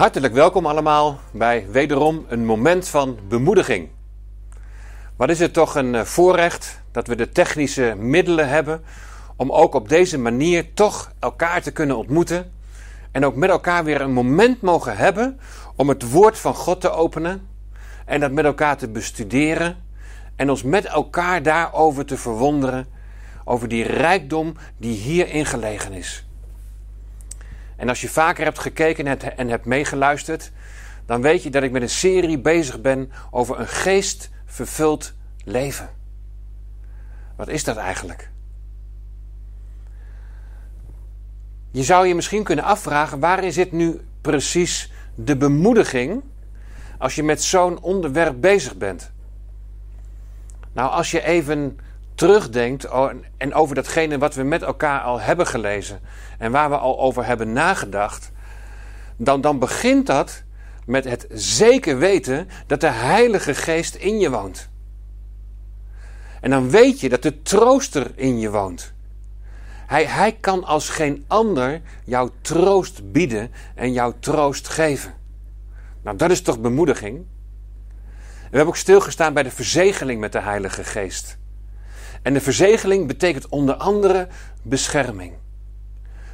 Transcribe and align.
Hartelijk 0.00 0.34
welkom 0.34 0.66
allemaal 0.66 1.18
bij 1.32 1.66
wederom 1.70 2.24
een 2.28 2.44
moment 2.44 2.88
van 2.88 3.18
bemoediging. 3.28 3.88
Wat 5.16 5.30
is 5.30 5.38
het 5.38 5.52
toch 5.52 5.74
een 5.74 5.94
eh, 5.94 6.02
voorrecht 6.02 6.82
dat 6.92 7.06
we 7.06 7.16
de 7.16 7.28
technische 7.28 7.94
middelen 7.98 8.48
hebben 8.48 8.82
om 9.36 9.52
ook 9.52 9.74
op 9.74 9.88
deze 9.88 10.18
manier 10.18 10.74
toch 10.74 11.12
elkaar 11.18 11.62
te 11.62 11.70
kunnen 11.70 11.96
ontmoeten 11.96 12.52
en 13.10 13.24
ook 13.24 13.34
met 13.34 13.50
elkaar 13.50 13.84
weer 13.84 14.00
een 14.00 14.12
moment 14.12 14.60
mogen 14.60 14.96
hebben 14.96 15.40
om 15.76 15.88
het 15.88 16.10
woord 16.10 16.38
van 16.38 16.54
God 16.54 16.80
te 16.80 16.90
openen 16.90 17.48
en 18.06 18.20
dat 18.20 18.32
met 18.32 18.44
elkaar 18.44 18.76
te 18.76 18.88
bestuderen 18.88 19.76
en 20.36 20.50
ons 20.50 20.62
met 20.62 20.84
elkaar 20.84 21.42
daarover 21.42 22.04
te 22.04 22.16
verwonderen 22.16 22.86
over 23.44 23.68
die 23.68 23.84
rijkdom 23.84 24.56
die 24.76 24.96
hierin 24.96 25.46
gelegen 25.46 25.92
is. 25.92 26.29
En 27.80 27.88
als 27.88 28.00
je 28.00 28.08
vaker 28.08 28.44
hebt 28.44 28.58
gekeken 28.58 29.20
en 29.36 29.48
hebt 29.48 29.64
meegeluisterd, 29.64 30.50
dan 31.06 31.22
weet 31.22 31.42
je 31.42 31.50
dat 31.50 31.62
ik 31.62 31.70
met 31.70 31.82
een 31.82 31.88
serie 31.88 32.38
bezig 32.38 32.80
ben 32.80 33.12
over 33.30 33.60
een 33.60 33.68
geestvervuld 33.68 35.14
leven. 35.44 35.90
Wat 37.36 37.48
is 37.48 37.64
dat 37.64 37.76
eigenlijk? 37.76 38.30
Je 41.70 41.82
zou 41.82 42.06
je 42.06 42.14
misschien 42.14 42.42
kunnen 42.42 42.64
afvragen, 42.64 43.20
waarin 43.20 43.52
zit 43.52 43.72
nu 43.72 44.00
precies 44.20 44.92
de 45.14 45.36
bemoediging 45.36 46.22
als 46.98 47.14
je 47.14 47.22
met 47.22 47.42
zo'n 47.42 47.80
onderwerp 47.80 48.40
bezig 48.40 48.76
bent? 48.76 49.10
Nou, 50.72 50.90
als 50.90 51.10
je 51.10 51.22
even 51.22 51.78
terugdenkt 52.20 52.86
en 53.36 53.54
over 53.54 53.74
datgene 53.74 54.18
wat 54.18 54.34
we 54.34 54.42
met 54.42 54.62
elkaar 54.62 55.00
al 55.00 55.20
hebben 55.20 55.46
gelezen 55.46 56.00
en 56.38 56.52
waar 56.52 56.70
we 56.70 56.76
al 56.76 56.98
over 56.98 57.26
hebben 57.26 57.52
nagedacht, 57.52 58.30
dan, 59.16 59.40
dan 59.40 59.58
begint 59.58 60.06
dat 60.06 60.42
met 60.86 61.04
het 61.04 61.26
zeker 61.32 61.98
weten 61.98 62.48
dat 62.66 62.80
de 62.80 62.88
Heilige 62.88 63.54
Geest 63.54 63.94
in 63.94 64.18
je 64.18 64.30
woont. 64.30 64.68
En 66.40 66.50
dan 66.50 66.70
weet 66.70 67.00
je 67.00 67.08
dat 67.08 67.22
de 67.22 67.42
trooster 67.42 68.12
in 68.14 68.38
je 68.38 68.50
woont. 68.50 68.92
Hij, 69.86 70.04
hij 70.04 70.32
kan 70.32 70.64
als 70.64 70.88
geen 70.88 71.24
ander 71.26 71.80
jouw 72.04 72.30
troost 72.40 73.12
bieden 73.12 73.50
en 73.74 73.92
jouw 73.92 74.14
troost 74.18 74.68
geven. 74.68 75.14
Nou, 76.02 76.16
dat 76.16 76.30
is 76.30 76.42
toch 76.42 76.60
bemoediging? 76.60 77.24
We 78.50 78.56
hebben 78.56 78.66
ook 78.66 78.76
stilgestaan 78.76 79.34
bij 79.34 79.42
de 79.42 79.50
verzegeling 79.50 80.20
met 80.20 80.32
de 80.32 80.40
Heilige 80.40 80.84
Geest. 80.84 81.38
En 82.22 82.32
de 82.32 82.40
verzegeling 82.40 83.06
betekent 83.06 83.48
onder 83.48 83.74
andere 83.74 84.28
bescherming. 84.62 85.32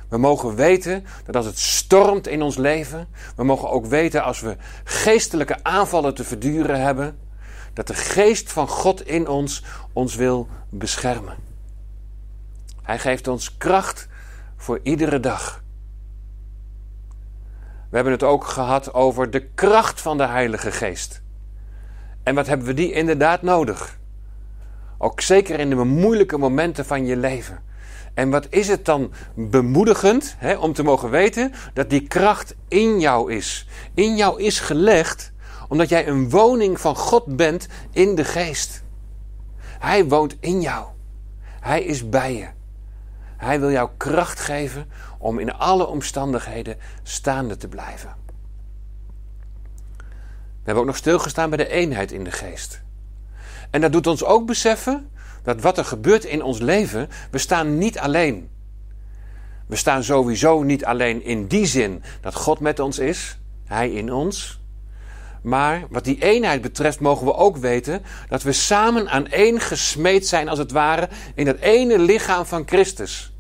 We 0.09 0.19
mogen 0.19 0.55
weten 0.55 1.05
dat 1.25 1.37
als 1.37 1.47
het 1.47 1.59
stormt 1.59 2.27
in 2.27 2.43
ons 2.43 2.57
leven, 2.57 3.09
we 3.37 3.45
mogen 3.45 3.71
ook 3.71 3.87
weten 3.87 4.23
als 4.23 4.41
we 4.41 4.57
geestelijke 4.85 5.65
aanvallen 5.65 6.15
te 6.15 6.25
verduren 6.25 6.81
hebben, 6.81 7.19
dat 7.73 7.87
de 7.87 7.95
geest 7.95 8.53
van 8.53 8.69
God 8.69 9.07
in 9.07 9.29
ons 9.29 9.65
ons 9.93 10.15
wil 10.15 10.49
beschermen. 10.69 11.37
Hij 12.83 12.99
geeft 12.99 13.29
ons 13.29 13.57
kracht 13.57 14.09
voor 14.57 14.81
iedere 14.83 15.21
dag. 15.21 15.63
We 17.89 17.95
hebben 17.97 18.13
het 18.13 18.23
ook 18.23 18.45
gehad 18.45 18.95
over 18.95 19.31
de 19.31 19.41
kracht 19.41 20.01
van 20.01 20.17
de 20.17 20.27
Heilige 20.27 20.73
Geest. 20.73 21.23
En 22.23 22.35
wat 22.35 22.47
hebben 22.47 22.67
we 22.67 22.75
die 22.75 22.93
inderdaad 22.93 23.43
nodig? 23.43 23.99
Ook 24.99 25.21
zeker 25.21 25.61
in 25.61 25.71
de 25.71 25.85
moeilijke 25.85 26.39
momenten 26.39 26.85
van 26.85 27.07
je 27.07 27.17
leven. 27.17 27.63
En 28.15 28.31
wat 28.31 28.47
is 28.51 28.69
het 28.69 28.85
dan 28.85 29.13
bemoedigend 29.35 30.35
hè, 30.39 30.55
om 30.55 30.73
te 30.73 30.83
mogen 30.83 31.11
weten 31.11 31.53
dat 31.75 31.91
die 31.91 32.07
kracht 32.07 32.55
in 32.69 33.01
jou 33.01 33.33
is. 33.33 33.69
In 33.95 34.17
jou 34.17 34.43
is 34.43 34.61
gelegd 34.61 35.33
omdat 35.69 35.89
jij 35.89 36.09
een 36.09 36.31
woning 36.31 36.81
van 36.81 36.97
God 36.97 37.37
bent 37.37 37.67
in 37.91 38.15
de 38.15 38.25
geest. 38.25 38.83
Hij 39.79 40.05
woont 40.05 40.37
in 40.41 40.61
jou. 40.61 40.87
Hij 41.61 41.83
is 41.83 42.09
bij 42.09 42.35
je. 42.35 42.49
Hij 43.37 43.61
wil 43.61 43.71
jou 43.71 43.91
kracht 43.97 44.41
geven 44.41 44.91
om 45.19 45.39
in 45.39 45.55
alle 45.55 45.87
omstandigheden 45.87 46.77
staande 47.03 47.57
te 47.57 47.69
blijven. 47.69 48.15
We 49.97 50.73
hebben 50.73 50.83
ook 50.83 50.91
nog 50.91 50.97
stilgestaan 50.97 51.49
bij 51.49 51.59
de 51.59 51.69
eenheid 51.69 52.13
in 52.13 52.25
de 52.25 52.31
geest. 52.31 52.85
En 53.71 53.81
dat 53.81 53.93
doet 53.93 54.07
ons 54.07 54.25
ook 54.25 54.47
beseffen 54.47 55.11
dat 55.43 55.61
wat 55.61 55.79
er 55.79 55.85
gebeurt 55.85 56.25
in 56.25 56.43
ons 56.43 56.59
leven, 56.59 57.09
we 57.31 57.39
staan 57.39 57.79
niet 57.79 57.99
alleen. 57.99 58.49
We 59.67 59.77
staan 59.77 60.05
sowieso 60.05 60.63
niet 60.63 60.85
alleen 60.85 61.25
in 61.25 61.47
die 61.47 61.67
zin 61.67 62.03
dat 62.21 62.35
God 62.35 62.61
met 62.61 62.79
ons 62.79 62.99
is, 62.99 63.39
Hij 63.65 63.91
in 63.91 64.13
ons. 64.13 64.61
Maar 65.43 65.85
wat 65.91 66.05
die 66.05 66.23
eenheid 66.23 66.63
betreft 66.63 67.01
mogen 67.01 67.27
we 67.27 67.35
ook 67.35 67.57
weten 67.57 68.03
dat 68.29 68.43
we 68.43 68.53
samen 68.53 69.09
aan 69.09 69.27
één 69.27 69.61
gesmeed 69.61 70.27
zijn, 70.27 70.49
als 70.49 70.59
het 70.59 70.71
ware, 70.71 71.09
in 71.35 71.45
dat 71.45 71.59
ene 71.59 71.99
lichaam 71.99 72.47
van 72.47 72.63
Christus. 72.67 73.36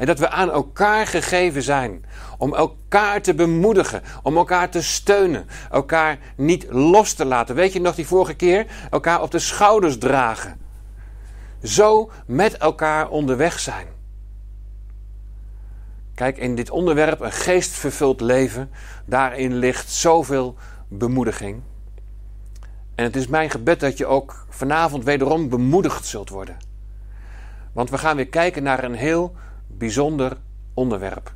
En 0.00 0.06
dat 0.06 0.18
we 0.18 0.30
aan 0.30 0.50
elkaar 0.50 1.06
gegeven 1.06 1.62
zijn. 1.62 2.04
Om 2.38 2.54
elkaar 2.54 3.22
te 3.22 3.34
bemoedigen. 3.34 4.02
Om 4.22 4.36
elkaar 4.36 4.70
te 4.70 4.82
steunen. 4.82 5.46
Elkaar 5.70 6.18
niet 6.36 6.66
los 6.70 7.12
te 7.12 7.24
laten. 7.24 7.54
Weet 7.54 7.72
je 7.72 7.80
nog 7.80 7.94
die 7.94 8.06
vorige 8.06 8.34
keer? 8.34 8.66
Elkaar 8.90 9.22
op 9.22 9.30
de 9.30 9.38
schouders 9.38 9.98
dragen. 9.98 10.60
Zo 11.62 12.10
met 12.26 12.56
elkaar 12.56 13.08
onderweg 13.08 13.58
zijn. 13.58 13.86
Kijk, 16.14 16.38
in 16.38 16.54
dit 16.54 16.70
onderwerp, 16.70 17.20
een 17.20 17.32
geestvervuld 17.32 18.20
leven, 18.20 18.70
daarin 19.04 19.54
ligt 19.54 19.90
zoveel 19.90 20.56
bemoediging. 20.88 21.62
En 22.94 23.04
het 23.04 23.16
is 23.16 23.26
mijn 23.26 23.50
gebed 23.50 23.80
dat 23.80 23.98
je 23.98 24.06
ook 24.06 24.46
vanavond 24.48 25.04
wederom 25.04 25.48
bemoedigd 25.48 26.06
zult 26.06 26.28
worden. 26.28 26.56
Want 27.72 27.90
we 27.90 27.98
gaan 27.98 28.16
weer 28.16 28.28
kijken 28.28 28.62
naar 28.62 28.84
een 28.84 28.94
heel 28.94 29.34
bijzonder 29.78 30.36
onderwerp. 30.74 31.34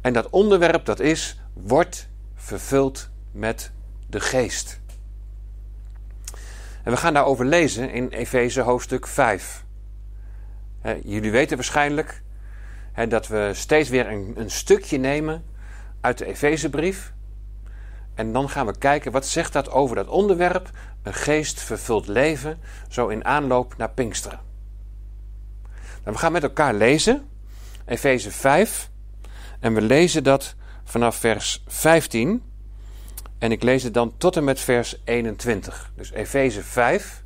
En 0.00 0.12
dat 0.12 0.30
onderwerp 0.30 0.84
dat 0.84 1.00
is, 1.00 1.40
wordt 1.52 2.08
vervuld 2.34 3.10
met 3.32 3.72
de 4.06 4.20
geest. 4.20 4.80
En 6.82 6.92
we 6.92 6.96
gaan 6.96 7.14
daarover 7.14 7.44
lezen 7.44 7.90
in 7.90 8.08
Efeze 8.08 8.60
hoofdstuk 8.60 9.06
5. 9.06 9.64
jullie 11.04 11.30
weten 11.30 11.56
waarschijnlijk 11.56 12.22
dat 13.08 13.28
we 13.28 13.50
steeds 13.54 13.88
weer 13.88 14.08
een, 14.08 14.32
een 14.36 14.50
stukje 14.50 14.98
nemen 14.98 15.44
uit 16.00 16.18
de 16.18 16.26
Efezebrief. 16.26 17.12
En 18.14 18.32
dan 18.32 18.48
gaan 18.48 18.66
we 18.66 18.78
kijken 18.78 19.12
wat 19.12 19.26
zegt 19.26 19.52
dat 19.52 19.70
over 19.70 19.96
dat 19.96 20.08
onderwerp, 20.08 20.70
een 21.02 21.14
geestvervuld 21.14 22.06
leven, 22.06 22.60
zo 22.88 23.08
in 23.08 23.24
aanloop 23.24 23.76
naar 23.76 23.90
Pinksteren. 23.90 24.51
Dan 26.04 26.12
we 26.12 26.18
gaan 26.18 26.32
met 26.32 26.42
elkaar 26.42 26.74
lezen, 26.74 27.28
Efeze 27.86 28.30
5, 28.30 28.90
en 29.60 29.74
we 29.74 29.82
lezen 29.82 30.24
dat 30.24 30.54
vanaf 30.84 31.16
vers 31.16 31.62
15. 31.66 32.42
En 33.38 33.52
ik 33.52 33.62
lees 33.62 33.82
het 33.82 33.94
dan 33.94 34.14
tot 34.16 34.36
en 34.36 34.44
met 34.44 34.60
vers 34.60 35.00
21. 35.04 35.92
Dus 35.96 36.12
Efeze 36.12 36.62
5, 36.62 37.22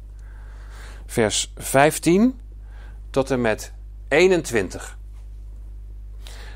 vers 1.07 1.53
15 1.57 2.41
tot 3.11 3.31
en 3.31 3.41
met 3.41 3.73
21. 4.09 4.99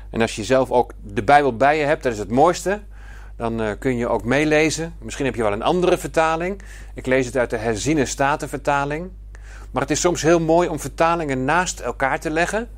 En 0.09 0.21
als 0.21 0.35
je 0.35 0.43
zelf 0.43 0.71
ook 0.71 0.93
de 1.03 1.23
Bijbel 1.23 1.55
bij 1.55 1.77
je 1.77 1.83
hebt, 1.85 2.03
dat 2.03 2.13
is 2.13 2.19
het 2.19 2.31
mooiste. 2.31 2.81
Dan 3.35 3.61
uh, 3.61 3.71
kun 3.79 3.97
je 3.97 4.07
ook 4.07 4.23
meelezen. 4.23 4.93
Misschien 4.99 5.25
heb 5.25 5.35
je 5.35 5.43
wel 5.43 5.51
een 5.51 5.61
andere 5.61 5.97
vertaling. 5.97 6.61
Ik 6.93 7.05
lees 7.05 7.25
het 7.25 7.37
uit 7.37 7.49
de 7.49 7.57
herziene 7.57 8.05
statenvertaling. 8.05 9.09
Maar 9.71 9.81
het 9.81 9.91
is 9.91 9.99
soms 9.99 10.21
heel 10.21 10.39
mooi 10.39 10.67
om 10.67 10.79
vertalingen 10.79 11.45
naast 11.45 11.79
elkaar 11.79 12.19
te 12.19 12.29
leggen. 12.29 12.69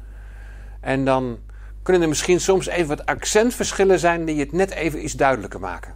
En 0.80 1.06
dan 1.06 1.40
kunnen 1.84 2.02
er 2.02 2.08
misschien 2.08 2.40
soms 2.40 2.68
even 2.68 2.88
wat 2.88 3.06
accentverschillen 3.06 4.00
zijn 4.00 4.26
die 4.26 4.40
het 4.40 4.52
net 4.52 4.72
even 4.72 5.04
iets 5.04 5.14
duidelijker 5.14 5.60
maken. 5.60 5.96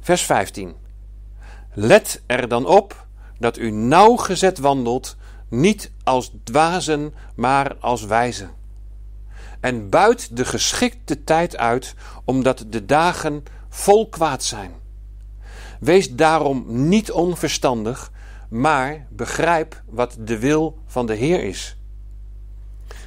Vers 0.00 0.22
15. 0.22 0.74
Let 1.72 2.22
er 2.26 2.48
dan 2.48 2.66
op 2.66 3.06
dat 3.38 3.58
u 3.58 3.70
nauwgezet 3.70 4.58
wandelt, 4.58 5.16
niet 5.48 5.92
als 6.04 6.32
dwazen, 6.44 7.14
maar 7.34 7.76
als 7.80 8.04
wijzen. 8.04 8.50
En 9.60 9.88
buit 9.88 10.36
de 10.36 10.44
geschikte 10.44 11.24
tijd 11.24 11.56
uit, 11.56 11.94
omdat 12.24 12.64
de 12.68 12.84
dagen 12.84 13.44
vol 13.68 14.08
kwaad 14.08 14.42
zijn. 14.44 14.74
Wees 15.80 16.14
daarom 16.14 16.64
niet 16.66 17.12
onverstandig, 17.12 18.12
maar 18.48 19.06
begrijp 19.10 19.82
wat 19.88 20.16
de 20.20 20.38
wil 20.38 20.78
van 20.86 21.06
de 21.06 21.14
Heer 21.14 21.44
is. 21.44 21.76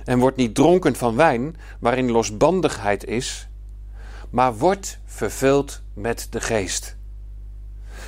En 0.04 0.20
word 0.20 0.36
niet 0.36 0.56
dronken 0.56 0.96
van 0.96 1.16
wijn, 1.16 1.56
waarin 1.80 2.12
losbandigheid 2.12 3.06
is, 3.06 3.48
maar 4.30 4.58
word 4.58 5.00
vervuld 5.06 5.82
met 5.94 6.28
de 6.30 6.42
geest. 6.42 6.98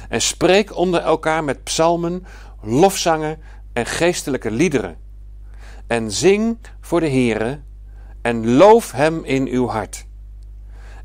En 0.09 0.21
spreek 0.21 0.75
onder 0.75 1.01
elkaar 1.01 1.43
met 1.43 1.63
psalmen, 1.63 2.25
lofzangen 2.61 3.39
en 3.73 3.85
geestelijke 3.85 4.51
liederen. 4.51 4.97
En 5.87 6.11
zing 6.11 6.57
voor 6.81 6.99
de 6.99 7.09
Heere 7.09 7.59
en 8.21 8.55
loof 8.55 8.91
Hem 8.91 9.23
in 9.23 9.47
uw 9.47 9.67
hart. 9.67 10.05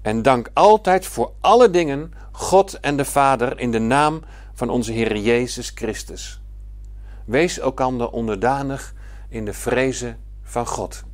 En 0.06 0.22
dank 0.22 0.50
altijd 0.52 1.06
voor 1.06 1.32
alle 1.40 1.70
dingen 1.70 2.12
God 2.32 2.80
en 2.80 2.96
de 2.96 3.04
Vader 3.04 3.60
in 3.60 3.70
de 3.70 3.78
naam 3.78 4.22
van 4.54 4.70
onze 4.70 4.92
Heer 4.92 5.16
Jezus 5.16 5.72
Christus. 5.74 6.40
Wees 7.24 7.58
elkander 7.58 8.10
onderdanig 8.10 8.94
in 9.28 9.44
de 9.44 9.52
vrezen 9.52 10.18
van 10.42 10.66
God. 10.66 11.04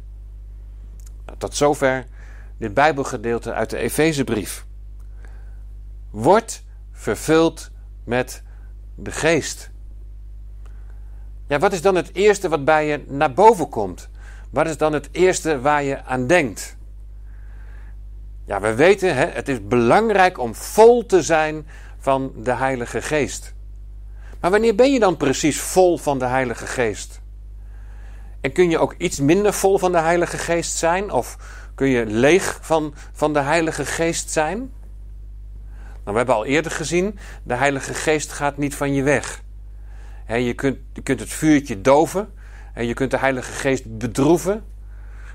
Nou, 1.27 1.39
tot 1.39 1.57
zover 1.57 2.05
dit 2.59 2.75
Bijbelgedeelte 2.75 3.53
uit 3.53 3.71
de 3.71 3.77
Efezebrief. 3.77 4.67
Word 6.11 6.63
vervuld 6.91 7.71
met 8.05 8.43
de 8.95 9.11
geest. 9.11 9.71
Ja, 11.47 11.59
wat 11.59 11.73
is 11.73 11.83
dan 11.83 11.95
het 11.95 12.15
eerste 12.15 12.49
wat 12.49 12.65
bij 12.65 12.87
je 12.87 13.05
naar 13.07 13.33
boven 13.33 13.69
komt? 13.69 14.09
Wat 14.51 14.67
is 14.67 14.77
dan 14.77 14.93
het 14.93 15.09
eerste 15.13 15.61
waar 15.61 15.83
je 15.83 16.05
aan 16.05 16.27
denkt? 16.27 16.77
Ja, 18.53 18.61
we 18.61 18.75
weten, 18.75 19.15
hè, 19.15 19.27
het 19.27 19.49
is 19.49 19.67
belangrijk 19.67 20.39
om 20.39 20.55
vol 20.55 21.07
te 21.07 21.23
zijn 21.23 21.67
van 21.99 22.33
de 22.37 22.55
Heilige 22.55 23.03
Geest. 23.03 23.55
Maar 24.41 24.51
wanneer 24.51 24.75
ben 24.75 24.93
je 24.93 24.99
dan 24.99 25.17
precies 25.17 25.61
vol 25.61 25.99
van 25.99 26.19
de 26.19 26.25
Heilige 26.25 26.67
Geest? 26.67 27.21
En 28.41 28.53
kun 28.53 28.71
je 28.71 28.79
ook 28.79 28.95
iets 28.99 29.21
minder 29.21 29.53
vol 29.53 29.79
van 29.79 29.93
de 29.93 29.99
Heilige 29.99 30.39
Geest 30.39 30.77
zijn? 30.77 31.11
Of 31.11 31.37
kun 31.75 31.89
je 31.89 32.07
leeg 32.07 32.59
van, 32.63 32.95
van 33.13 33.33
de 33.33 33.41
Heilige 33.41 33.85
Geest 33.87 34.31
zijn? 34.31 34.59
Nou, 34.59 34.71
we 36.05 36.17
hebben 36.17 36.35
al 36.35 36.45
eerder 36.45 36.73
gezien, 36.73 37.19
de 37.43 37.55
Heilige 37.55 37.95
Geest 37.95 38.33
gaat 38.33 38.57
niet 38.57 38.75
van 38.75 38.95
je 38.95 39.03
weg. 39.03 39.43
je, 40.27 40.55
kunt, 40.55 40.79
je 40.93 41.03
kunt 41.03 41.21
het 41.21 41.33
vuurtje 41.33 41.81
doven. 41.81 42.33
En 42.75 42.87
je 42.87 42.95
kunt 42.95 43.11
de 43.11 43.19
Heilige 43.19 43.53
Geest 43.53 43.99
bedroeven. 43.99 44.65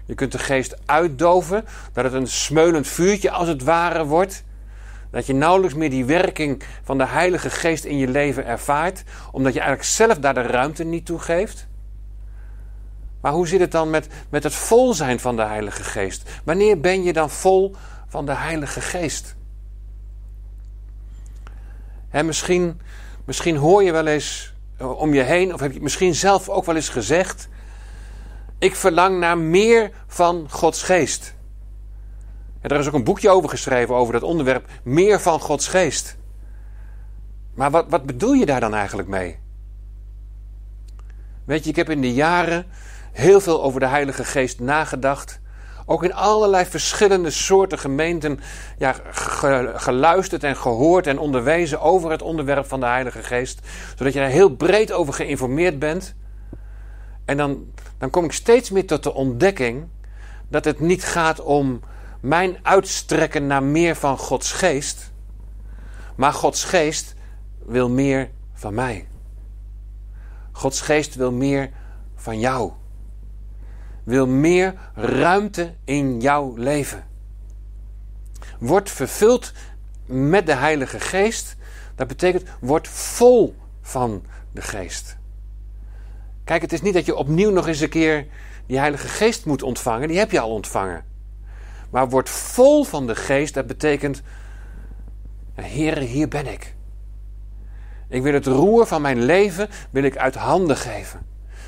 Je 0.08 0.16
kunt 0.16 0.32
de 0.32 0.40
geest 0.40 0.78
uitdoven, 0.86 1.66
dat 1.94 2.04
het 2.04 2.14
een 2.14 2.28
smeulend 2.28 2.88
vuurtje 2.88 3.32
als 3.32 3.48
het 3.48 3.64
ware 3.64 4.06
wordt. 4.06 4.44
Dat 5.12 5.26
je 5.26 5.34
nauwelijks 5.34 5.76
meer 5.76 5.90
die 5.90 6.06
werking 6.06 6.64
van 6.84 6.98
de 6.98 7.06
Heilige 7.06 7.50
Geest 7.50 7.84
in 7.84 7.98
je 7.98 8.08
leven 8.08 8.46
ervaart, 8.46 9.04
omdat 9.32 9.54
je 9.54 9.60
eigenlijk 9.60 9.90
zelf 9.90 10.18
daar 10.18 10.34
de 10.34 10.42
ruimte 10.42 10.84
niet 10.84 11.06
toe 11.06 11.20
geeft. 11.20 11.68
Maar 13.22 13.32
hoe 13.32 13.48
zit 13.48 13.60
het 13.60 13.72
dan 13.72 13.90
met, 13.90 14.08
met 14.30 14.44
het 14.44 14.54
vol 14.54 14.94
zijn 14.94 15.20
van 15.20 15.36
de 15.36 15.42
Heilige 15.42 15.84
Geest? 15.84 16.30
Wanneer 16.44 16.80
ben 16.80 17.04
je 17.04 17.14
dan 17.14 17.30
vol 17.30 17.76
van 18.08 18.26
de 18.26 18.36
Heilige 18.36 18.82
Geest? 18.82 19.36
En 22.10 22.26
misschien, 22.26 22.80
misschien 23.26 23.56
hoor 23.56 23.84
je 23.84 23.92
wel 23.92 24.08
eens 24.08 24.54
eh, 24.78 25.00
om 25.00 25.14
je 25.14 25.22
heen, 25.22 25.54
of 25.54 25.60
heb 25.60 25.72
je 25.72 25.82
misschien 25.82 26.16
zelf 26.16 26.50
ook 26.50 26.66
wel 26.66 26.76
eens 26.76 26.90
gezegd: 26.90 27.48
Ik 28.60 28.76
verlang 28.76 29.20
naar 29.20 29.38
meer 29.38 29.92
van 30.08 30.48
Gods 30.50 30.84
Geest. 30.84 31.36
Er 32.62 32.80
is 32.80 32.88
ook 32.88 32.94
een 32.94 33.04
boekje 33.04 33.30
over 33.30 33.50
geschreven 33.50 33.96
over 33.96 34.14
dat 34.14 34.24
onderwerp: 34.24 34.70
meer 34.84 35.22
van 35.22 35.40
Gods 35.40 35.68
Geest. 35.68 36.18
Maar 37.54 37.72
wat, 37.72 37.86
wat 37.90 38.06
bedoel 38.06 38.34
je 38.34 38.46
daar 38.46 38.60
dan 38.60 38.74
eigenlijk 38.74 39.08
mee? 39.08 39.40
Weet 41.46 41.64
je, 41.64 41.70
ik 41.70 41.76
heb 41.76 41.90
in 41.90 42.02
de 42.02 42.14
jaren 42.14 42.66
heel 43.12 43.40
veel 43.40 43.64
over 43.64 43.80
de 43.80 43.88
Heilige 43.88 44.24
Geest 44.24 44.60
nagedacht. 44.60 45.40
Ook 45.86 46.04
in 46.04 46.14
allerlei 46.14 46.66
verschillende 46.66 47.30
soorten 47.30 47.80
gemeenten 47.80 48.40
ja, 48.78 48.96
geluisterd 49.76 50.44
en 50.44 50.56
gehoord 50.56 51.08
en 51.08 51.20
onderwezen 51.20 51.82
over 51.82 52.12
het 52.12 52.22
onderwerp 52.22 52.68
van 52.68 52.80
de 52.80 52.86
Heilige 52.86 53.24
Geest. 53.24 53.60
Zodat 53.96 54.14
je 54.14 54.20
daar 54.20 54.30
heel 54.30 54.50
breed 54.50 54.92
over 54.92 55.14
geïnformeerd 55.14 55.80
bent. 55.80 56.16
En 57.28 57.38
dan, 57.38 57.72
dan 57.98 58.10
kom 58.10 58.26
ik 58.26 58.32
steeds 58.32 58.70
meer 58.70 58.88
tot 58.88 59.04
de 59.04 59.14
ontdekking 59.14 59.88
dat 60.48 60.66
het 60.66 60.80
niet 60.80 61.04
gaat 61.04 61.40
om 61.40 61.80
mijn 62.20 62.58
uitstrekken 62.62 63.48
naar 63.48 63.64
meer 63.64 63.96
van 63.96 64.18
Gods 64.18 64.52
Geest. 64.52 65.12
Maar 66.16 66.34
Gods 66.34 66.64
Geest 66.64 67.16
wil 67.66 67.90
meer 67.90 68.30
van 68.54 68.74
mij. 68.74 69.08
Gods 70.52 70.82
Geest 70.82 71.16
wil 71.16 71.32
meer 71.32 71.70
van 72.16 72.40
jou 72.40 72.72
wil 74.08 74.28
meer 74.28 74.74
ruimte 74.94 75.74
in 75.84 76.22
jouw 76.22 76.56
leven. 76.56 77.06
Word 78.60 78.90
vervuld 78.90 79.54
met 80.06 80.46
de 80.46 80.54
Heilige 80.54 81.00
Geest. 81.00 81.56
Dat 81.96 82.08
betekent, 82.08 82.44
word 82.60 82.88
vol 82.88 83.56
van 83.82 84.24
de 84.52 84.62
Geest. 84.62 85.17
Kijk, 86.48 86.62
het 86.62 86.74
is 86.74 86.82
niet 86.82 86.94
dat 86.94 87.06
je 87.06 87.16
opnieuw 87.16 87.52
nog 87.52 87.68
eens 87.68 87.80
een 87.80 87.90
keer 87.90 88.26
die 88.66 88.80
Heilige 88.80 89.08
Geest 89.08 89.46
moet 89.46 89.64
ontvangen. 89.64 90.08
Die 90.08 90.18
heb 90.18 90.32
je 90.32 90.40
al 90.40 90.50
ontvangen. 90.50 91.06
Maar 91.90 92.10
word 92.10 92.30
vol 92.30 92.84
van 92.84 93.08
de 93.08 93.16
Geest. 93.16 93.54
Dat 93.54 93.68
betekent, 93.68 94.22
Heere, 95.54 96.00
hier 96.00 96.28
ben 96.28 96.48
ik. 96.48 96.76
Ik 98.10 98.22
wil 98.22 98.34
het 98.34 98.46
roer 98.46 98.86
van 98.86 99.02
mijn 99.02 99.22
leven 99.22 99.70
wil 99.90 100.04
ik 100.04 100.18
uit 100.18 100.36
handen 100.36 100.78
geven. 100.78 101.26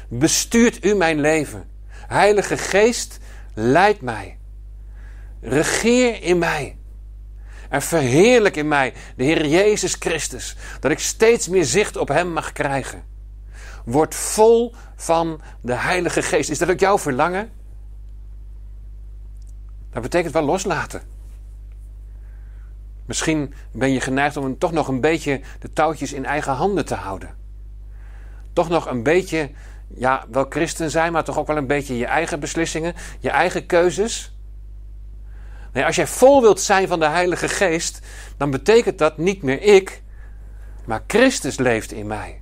Bestuurt 0.09 0.85
u 0.85 0.95
mijn 0.95 1.19
leven. 1.19 1.69
Heilige 2.07 2.57
Geest, 2.57 3.17
leid 3.53 4.01
mij. 4.01 4.37
Regeer 5.41 6.23
in 6.23 6.37
mij. 6.37 6.77
En 7.69 7.81
verheerlijk 7.81 8.55
in 8.55 8.67
mij 8.67 8.93
de 9.15 9.23
Heer 9.23 9.45
Jezus 9.45 9.95
Christus. 9.99 10.55
Dat 10.79 10.91
ik 10.91 10.99
steeds 10.99 11.47
meer 11.47 11.65
zicht 11.65 11.97
op 11.97 12.07
Hem 12.07 12.31
mag 12.31 12.51
krijgen. 12.51 13.08
Word 13.85 14.15
vol 14.15 14.75
van 14.95 15.41
de 15.61 15.73
Heilige 15.73 16.21
Geest. 16.21 16.49
Is 16.49 16.57
dat 16.57 16.69
ook 16.69 16.79
jouw 16.79 16.97
verlangen? 16.97 17.51
Dat 19.91 20.01
betekent 20.01 20.33
wel 20.33 20.43
loslaten. 20.43 21.01
Misschien 23.05 23.53
ben 23.71 23.91
je 23.91 24.01
geneigd 24.01 24.37
om 24.37 24.57
toch 24.57 24.71
nog 24.71 24.87
een 24.87 25.01
beetje 25.01 25.41
de 25.59 25.73
touwtjes 25.73 26.13
in 26.13 26.25
eigen 26.25 26.53
handen 26.53 26.85
te 26.85 26.95
houden. 26.95 27.35
Toch 28.53 28.69
nog 28.69 28.85
een 28.85 29.03
beetje 29.03 29.51
ja, 29.87 30.25
wel 30.31 30.45
christen 30.49 30.91
zijn, 30.91 31.11
maar 31.11 31.23
toch 31.23 31.37
ook 31.37 31.47
wel 31.47 31.57
een 31.57 31.67
beetje 31.67 31.97
je 31.97 32.05
eigen 32.05 32.39
beslissingen, 32.39 32.93
je 33.19 33.29
eigen 33.29 33.65
keuzes. 33.65 34.37
Nee, 35.73 35.85
als 35.85 35.95
jij 35.95 36.07
vol 36.07 36.41
wilt 36.41 36.61
zijn 36.61 36.87
van 36.87 36.99
de 36.99 37.07
Heilige 37.07 37.47
Geest, 37.47 37.99
dan 38.37 38.51
betekent 38.51 38.97
dat 38.97 39.17
niet 39.17 39.41
meer 39.41 39.61
ik, 39.61 40.01
maar 40.85 41.03
Christus 41.07 41.57
leeft 41.57 41.91
in 41.91 42.07
mij. 42.07 42.41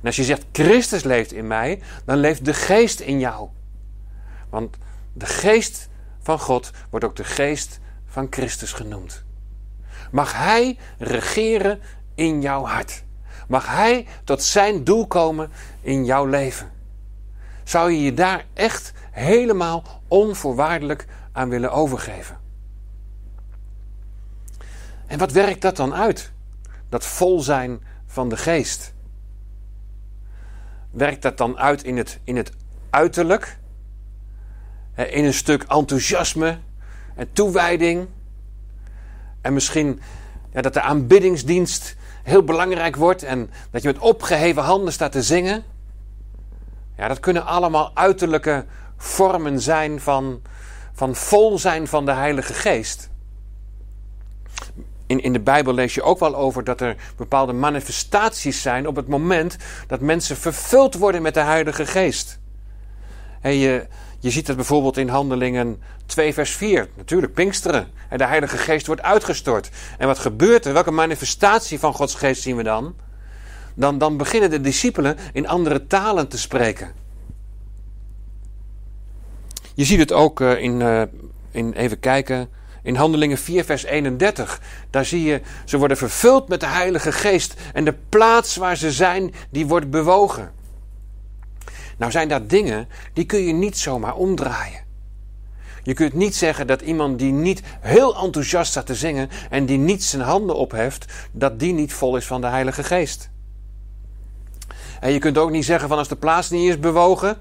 En 0.00 0.06
als 0.06 0.16
je 0.16 0.24
zegt 0.24 0.44
Christus 0.52 1.02
leeft 1.02 1.32
in 1.32 1.46
mij, 1.46 1.80
dan 2.04 2.16
leeft 2.16 2.44
de 2.44 2.54
Geest 2.54 3.00
in 3.00 3.18
jou. 3.18 3.48
Want 4.50 4.76
de 5.12 5.26
Geest 5.26 5.88
van 6.20 6.38
God 6.38 6.70
wordt 6.90 7.04
ook 7.04 7.16
de 7.16 7.24
Geest 7.24 7.80
van 8.06 8.26
Christus 8.30 8.72
genoemd. 8.72 9.24
Mag 10.10 10.36
Hij 10.36 10.78
regeren 10.98 11.80
in 12.14 12.40
jouw 12.40 12.64
hart? 12.64 13.04
Mag 13.48 13.66
Hij 13.66 14.06
tot 14.24 14.42
zijn 14.42 14.84
doel 14.84 15.06
komen 15.06 15.50
in 15.80 16.04
jouw 16.04 16.26
leven? 16.26 16.70
Zou 17.64 17.92
je 17.92 18.02
je 18.02 18.14
daar 18.14 18.44
echt 18.54 18.92
helemaal 19.10 19.84
onvoorwaardelijk 20.08 21.06
aan 21.32 21.48
willen 21.48 21.72
overgeven? 21.72 22.38
En 25.06 25.18
wat 25.18 25.32
werkt 25.32 25.62
dat 25.62 25.76
dan 25.76 25.94
uit? 25.94 26.32
Dat 26.88 27.06
vol 27.06 27.40
zijn 27.40 27.80
van 28.06 28.28
de 28.28 28.36
geest. 28.36 28.92
Werkt 30.90 31.22
dat 31.22 31.38
dan 31.38 31.58
uit 31.58 31.82
in 31.82 31.96
het, 31.96 32.20
in 32.24 32.36
het 32.36 32.52
uiterlijk? 32.90 33.58
In 34.94 35.24
een 35.24 35.34
stuk 35.34 35.62
enthousiasme 35.62 36.58
en 37.14 37.32
toewijding? 37.32 38.08
En 39.40 39.52
misschien 39.52 40.00
ja, 40.52 40.60
dat 40.60 40.74
de 40.74 40.80
aanbiddingsdienst 40.80 41.96
heel 42.22 42.44
belangrijk 42.44 42.96
wordt 42.96 43.22
en 43.22 43.50
dat 43.70 43.82
je 43.82 43.88
met 43.88 43.98
opgeheven 43.98 44.62
handen 44.62 44.92
staat 44.92 45.12
te 45.12 45.22
zingen. 45.22 45.64
Ja, 46.96 47.08
dat 47.08 47.20
kunnen 47.20 47.46
allemaal 47.46 47.90
uiterlijke 47.94 48.64
vormen 48.96 49.60
zijn 49.60 50.00
van, 50.00 50.42
van 50.92 51.14
vol 51.14 51.58
zijn 51.58 51.86
van 51.86 52.04
de 52.04 52.12
Heilige 52.12 52.52
Geest. 52.52 53.10
In, 55.08 55.22
in 55.22 55.32
de 55.32 55.40
Bijbel 55.40 55.74
lees 55.74 55.94
je 55.94 56.02
ook 56.02 56.18
wel 56.18 56.36
over 56.36 56.64
dat 56.64 56.80
er 56.80 56.96
bepaalde 57.16 57.52
manifestaties 57.52 58.62
zijn 58.62 58.86
op 58.86 58.96
het 58.96 59.08
moment 59.08 59.56
dat 59.86 60.00
mensen 60.00 60.36
vervuld 60.36 60.94
worden 60.94 61.22
met 61.22 61.34
de 61.34 61.40
Heilige 61.40 61.86
Geest. 61.86 62.38
En 63.40 63.54
je, 63.54 63.86
je 64.18 64.30
ziet 64.30 64.46
het 64.46 64.56
bijvoorbeeld 64.56 64.96
in 64.96 65.08
Handelingen 65.08 65.82
2, 66.06 66.34
vers 66.34 66.50
4. 66.50 66.88
Natuurlijk, 66.96 67.32
Pinksteren. 67.32 67.88
En 68.08 68.18
de 68.18 68.26
Heilige 68.26 68.56
Geest 68.56 68.86
wordt 68.86 69.02
uitgestort. 69.02 69.70
En 69.98 70.06
wat 70.06 70.18
gebeurt 70.18 70.64
er? 70.64 70.72
Welke 70.72 70.90
manifestatie 70.90 71.78
van 71.78 71.94
Gods 71.94 72.14
Geest 72.14 72.42
zien 72.42 72.56
we 72.56 72.62
dan? 72.62 72.94
Dan, 73.74 73.98
dan 73.98 74.16
beginnen 74.16 74.50
de 74.50 74.60
discipelen 74.60 75.16
in 75.32 75.48
andere 75.48 75.86
talen 75.86 76.28
te 76.28 76.38
spreken. 76.38 76.92
Je 79.74 79.84
ziet 79.84 79.98
het 79.98 80.12
ook 80.12 80.40
uh, 80.40 80.62
in, 80.62 80.80
uh, 80.80 81.02
in, 81.50 81.72
even 81.72 82.00
kijken, 82.00 82.48
in 82.82 82.94
Handelingen 82.94 83.38
4, 83.38 83.64
vers 83.64 83.84
31. 83.84 84.60
Daar 84.90 85.04
zie 85.04 85.22
je, 85.22 85.40
ze 85.64 85.78
worden 85.78 85.96
vervuld 85.96 86.48
met 86.48 86.60
de 86.60 86.66
Heilige 86.66 87.12
Geest. 87.12 87.54
En 87.72 87.84
de 87.84 87.94
plaats 88.08 88.56
waar 88.56 88.76
ze 88.76 88.92
zijn, 88.92 89.34
die 89.50 89.66
wordt 89.66 89.90
bewogen. 89.90 90.52
Nou 91.96 92.10
zijn 92.12 92.28
dat 92.28 92.50
dingen 92.50 92.88
die 93.12 93.24
kun 93.24 93.40
je 93.40 93.52
niet 93.52 93.78
zomaar 93.78 94.14
omdraaien. 94.14 94.86
Je 95.82 95.94
kunt 95.94 96.12
niet 96.12 96.36
zeggen 96.36 96.66
dat 96.66 96.80
iemand 96.80 97.18
die 97.18 97.32
niet 97.32 97.62
heel 97.80 98.16
enthousiast 98.16 98.70
staat 98.70 98.86
te 98.86 98.94
zingen 98.94 99.28
en 99.50 99.66
die 99.66 99.78
niet 99.78 100.04
zijn 100.04 100.22
handen 100.22 100.56
opheft, 100.56 101.12
dat 101.32 101.58
die 101.58 101.72
niet 101.72 101.92
vol 101.92 102.16
is 102.16 102.26
van 102.26 102.40
de 102.40 102.46
Heilige 102.46 102.84
Geest. 102.84 103.30
En 105.00 105.12
je 105.12 105.18
kunt 105.18 105.38
ook 105.38 105.50
niet 105.50 105.64
zeggen 105.64 105.88
van 105.88 105.98
als 105.98 106.08
de 106.08 106.16
plaats 106.16 106.50
niet 106.50 106.68
is 106.68 106.78
bewogen, 106.78 107.38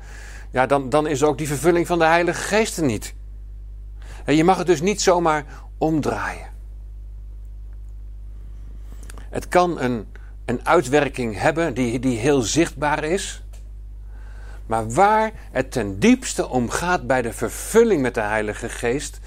ja, 0.52 0.66
dan, 0.66 0.90
dan 0.90 1.08
is 1.08 1.24
ook 1.24 1.38
die 1.38 1.48
vervulling 1.48 1.88
van 1.88 2.00
de 2.00 2.06
Heilige 2.06 2.42
Geest 2.42 2.78
er 2.78 2.84
niet. 2.84 3.14
En 4.28 4.36
je 4.36 4.44
mag 4.44 4.58
het 4.58 4.68
dus 4.68 4.82
niet 4.82 5.02
zomaar 5.02 5.46
omdraaien. 5.78 6.50
Het 9.16 9.48
kan 9.48 9.80
een, 9.80 10.08
een 10.46 10.66
uitwerking 10.66 11.40
hebben 11.40 11.74
die, 11.74 12.00
die 12.00 12.18
heel 12.18 12.42
zichtbaar 12.42 13.04
is. 13.04 13.44
Maar 14.66 14.90
waar 14.90 15.32
het 15.52 15.72
ten 15.72 16.00
diepste 16.00 16.48
om 16.48 16.70
gaat 16.70 17.08
bij 17.08 17.22
de 17.22 17.34
vervulling 17.34 18.02
met 18.02 18.14
de 18.14 18.22
Heilige 18.22 18.70
Geest, 18.70 19.20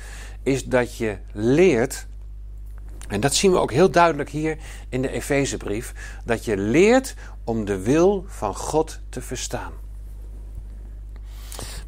is 0.43 0.65
dat 0.65 0.97
je 0.97 1.19
leert, 1.33 2.07
en 3.09 3.21
dat 3.21 3.35
zien 3.35 3.53
we 3.53 3.59
ook 3.59 3.73
heel 3.73 3.91
duidelijk 3.91 4.31
hier 4.31 4.59
in 4.89 5.03
de 5.03 5.11
Efezebrief, 5.11 6.19
dat 6.25 6.45
je 6.45 6.57
leert 6.57 7.15
om 7.45 7.65
de 7.65 7.79
wil 7.79 8.25
van 8.29 8.55
God 8.55 9.01
te 9.09 9.21
verstaan. 9.21 9.73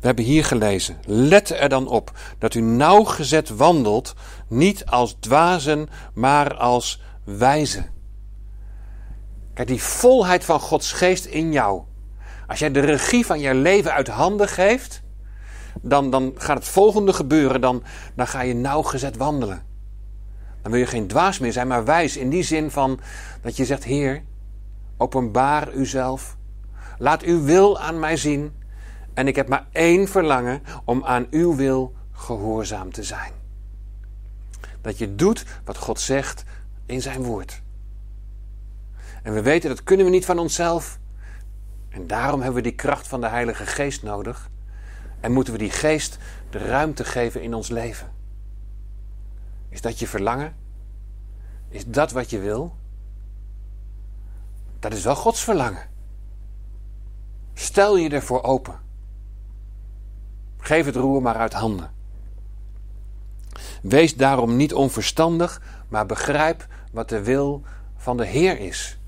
We 0.03 0.09
hebben 0.09 0.25
hier 0.25 0.45
gelezen: 0.45 0.97
Let 1.07 1.51
er 1.51 1.69
dan 1.69 1.87
op 1.87 2.13
dat 2.39 2.55
u 2.55 2.61
nauwgezet 2.61 3.49
wandelt, 3.49 4.15
niet 4.49 4.87
als 4.87 5.17
dwazen, 5.21 5.89
maar 6.15 6.55
als 6.55 7.03
wijzen. 7.25 7.91
Kijk, 9.55 9.69
die 9.69 9.83
volheid 9.83 10.45
van 10.45 10.61
Gods 10.61 10.93
geest 10.93 11.25
in 11.25 11.53
jou. 11.53 11.83
Als 12.47 12.59
jij 12.59 12.71
de 12.71 12.81
regie 12.81 13.27
van 13.27 13.41
je 13.41 13.55
leven 13.55 13.93
uit 13.93 14.09
handen 14.09 14.49
geeft, 14.49 15.03
dan, 15.81 16.11
dan 16.11 16.33
gaat 16.37 16.57
het 16.57 16.69
volgende 16.69 17.13
gebeuren. 17.13 17.61
Dan, 17.61 17.83
dan 18.15 18.27
ga 18.27 18.41
je 18.41 18.55
nauwgezet 18.55 19.17
wandelen. 19.17 19.63
Dan 20.63 20.73
wil 20.73 20.81
je 20.81 20.87
geen 20.87 21.07
dwaas 21.07 21.39
meer 21.39 21.53
zijn, 21.53 21.67
maar 21.67 21.85
wijs. 21.85 22.17
In 22.17 22.29
die 22.29 22.43
zin 22.43 22.71
van 22.71 23.01
dat 23.41 23.57
je 23.57 23.65
zegt: 23.65 23.85
Heer, 23.85 24.23
openbaar 24.97 25.73
uzelf. 25.73 26.37
Laat 26.99 27.23
uw 27.23 27.43
wil 27.43 27.81
aan 27.81 27.99
mij 27.99 28.17
zien. 28.17 28.61
En 29.15 29.27
ik 29.27 29.37
heb 29.37 29.49
maar 29.49 29.67
één 29.73 30.09
verlangen 30.09 30.63
om 30.85 31.05
aan 31.05 31.27
uw 31.31 31.57
wil 31.57 31.95
gehoorzaam 32.13 32.93
te 32.93 33.03
zijn. 33.03 33.33
Dat 34.81 34.99
je 34.99 35.15
doet 35.15 35.47
wat 35.65 35.77
God 35.77 36.01
zegt 36.01 36.45
in 36.87 37.03
zijn 37.03 37.23
woord. 37.23 37.63
En 39.23 39.35
we 39.35 39.43
weten 39.43 39.69
dat 39.69 39.83
kunnen 39.83 40.07
we 40.07 40.13
niet 40.13 40.25
van 40.25 40.39
onszelf. 40.39 40.99
En 41.89 42.07
daarom 42.07 42.41
hebben 42.41 42.63
we 42.63 42.69
die 42.69 42.77
kracht 42.77 43.09
van 43.09 43.21
de 43.21 43.29
Heilige 43.29 43.67
Geest 43.67 44.03
nodig. 44.03 44.51
En 45.21 45.33
moeten 45.33 45.53
we 45.53 45.59
die 45.59 45.71
geest 45.71 46.19
de 46.51 46.59
ruimte 46.59 47.05
geven 47.05 47.43
in 47.43 47.55
ons 47.55 47.69
leven. 47.69 48.11
Is 49.69 49.81
dat 49.81 49.99
je 49.99 50.07
verlangen? 50.07 50.57
Is 51.69 51.87
dat 51.87 52.13
wat 52.13 52.31
je 52.31 52.39
wil? 52.39 52.77
Dat 54.79 54.93
is 54.93 55.05
wel 55.05 55.15
Gods 55.15 55.45
verlangen. 55.45 55.89
Stel 57.55 57.97
je 57.97 58.11
ervoor 58.11 58.43
open. 58.43 58.81
Geef 60.65 60.87
het 60.87 60.97
roer 60.97 61.23
maar 61.23 61.37
uit 61.37 61.53
handen. 61.53 61.91
Wees 63.83 64.17
daarom 64.17 64.57
niet 64.57 64.75
onverstandig, 64.75 65.63
maar 65.89 66.07
begrijp 66.07 66.67
wat 66.93 67.09
de 67.09 67.23
wil 67.23 67.63
van 67.97 68.17
de 68.17 68.27
Heer 68.27 68.61
is. 68.61 68.99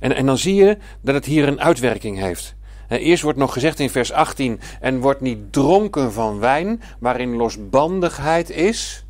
En, 0.00 0.12
en 0.12 0.26
dan 0.26 0.38
zie 0.38 0.54
je 0.54 0.78
dat 1.00 1.14
het 1.14 1.24
hier 1.24 1.48
een 1.48 1.60
uitwerking 1.60 2.18
heeft. 2.18 2.54
Eerst 2.88 3.22
wordt 3.22 3.38
nog 3.38 3.52
gezegd 3.52 3.80
in 3.80 3.90
vers 3.90 4.12
18: 4.12 4.60
En 4.80 5.00
wordt 5.00 5.20
niet 5.20 5.52
dronken 5.52 6.12
van 6.12 6.38
wijn, 6.38 6.82
waarin 6.98 7.36
losbandigheid 7.36 8.50
is. 8.50 9.06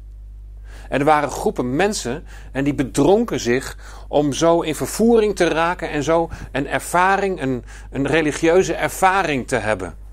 En 0.89 0.99
er 0.99 1.05
waren 1.05 1.31
groepen 1.31 1.77
mensen 1.77 2.25
en 2.53 2.65
die 2.65 2.75
bedronken 2.75 3.41
zich 3.41 3.79
om 4.09 4.33
zo 4.33 4.61
in 4.61 4.75
vervoering 4.75 5.37
te 5.37 5.49
raken 5.49 5.91
en 5.91 6.03
zo 6.03 6.29
een 6.53 6.69
ervaring, 6.69 7.41
een, 7.41 7.65
een 7.91 8.07
religieuze 8.07 8.75
ervaring 8.75 9.49
te 9.49 9.57
hebben. 9.57 10.04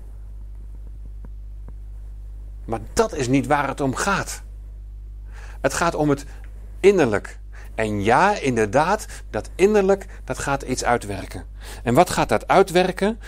Maar 2.64 2.80
dat 2.92 3.14
is 3.14 3.28
niet 3.28 3.46
waar 3.46 3.68
het 3.68 3.80
om 3.80 3.94
gaat. 3.94 4.42
Het 5.60 5.74
gaat 5.74 5.94
om 5.94 6.08
het 6.08 6.24
innerlijk. 6.80 7.38
En 7.74 8.02
ja, 8.02 8.38
inderdaad, 8.38 9.06
dat 9.30 9.50
innerlijk, 9.54 10.06
dat 10.24 10.38
gaat 10.38 10.62
iets 10.62 10.84
uitwerken. 10.84 11.46
En 11.82 11.94
wat 11.94 12.10
gaat 12.10 12.28
dat 12.28 12.48
uitwerken? 12.48 13.20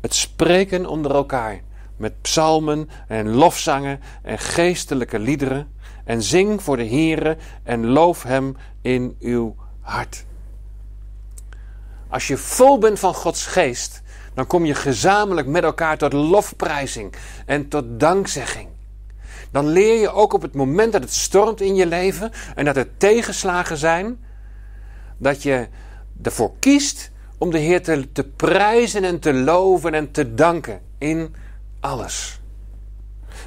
Het 0.00 0.14
spreken 0.14 0.86
onder 0.86 1.14
elkaar. 1.14 1.60
Met 1.96 2.20
psalmen 2.20 2.88
en 3.08 3.28
lofzangen 3.28 4.00
en 4.22 4.38
geestelijke 4.38 5.18
liederen. 5.18 5.74
En 6.04 6.22
zing 6.22 6.62
voor 6.62 6.76
de 6.76 6.86
Heere 6.86 7.36
en 7.62 7.86
loof 7.86 8.22
Hem 8.22 8.56
in 8.80 9.16
uw 9.20 9.56
hart. 9.80 10.24
Als 12.08 12.26
je 12.26 12.36
vol 12.36 12.78
bent 12.78 12.98
van 12.98 13.14
Gods 13.14 13.46
geest, 13.46 14.02
dan 14.34 14.46
kom 14.46 14.64
je 14.64 14.74
gezamenlijk 14.74 15.46
met 15.46 15.62
elkaar 15.62 15.98
tot 15.98 16.12
lofprijzing 16.12 17.14
en 17.46 17.68
tot 17.68 18.00
dankzegging 18.00 18.68
dan 19.50 19.66
leer 19.66 20.00
je 20.00 20.12
ook 20.12 20.32
op 20.32 20.42
het 20.42 20.54
moment 20.54 20.92
dat 20.92 21.02
het 21.02 21.12
stormt 21.12 21.60
in 21.60 21.74
je 21.74 21.86
leven 21.86 22.30
en 22.54 22.64
dat 22.64 22.76
er 22.76 22.96
tegenslagen 22.96 23.76
zijn, 23.76 24.18
dat 25.18 25.42
je 25.42 25.68
ervoor 26.22 26.52
kiest 26.58 27.10
om 27.38 27.50
de 27.50 27.58
Heer 27.58 27.82
te, 28.12 28.24
prijzen 28.36 29.04
en 29.04 29.18
te 29.18 29.34
loven 29.34 29.94
en 29.94 30.10
te 30.10 30.34
danken 30.34 30.80
in 30.98 31.34
alles. 31.80 32.40